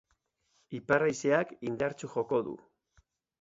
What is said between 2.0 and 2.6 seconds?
joko du.